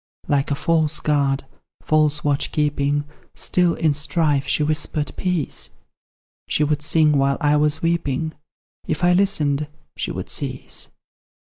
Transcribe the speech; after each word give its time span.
Like 0.27 0.49
a 0.49 0.55
false 0.55 0.99
guard, 0.99 1.43
false 1.83 2.23
watch 2.23 2.51
keeping, 2.51 3.05
Still, 3.35 3.75
in 3.75 3.93
strife, 3.93 4.47
she 4.47 4.63
whispered 4.63 5.15
peace; 5.15 5.69
She 6.47 6.63
would 6.63 6.81
sing 6.81 7.19
while 7.19 7.37
I 7.39 7.55
was 7.57 7.83
weeping; 7.83 8.33
If 8.87 9.03
I 9.03 9.13
listened, 9.13 9.67
she 9.95 10.09
would 10.11 10.31
cease. 10.31 10.87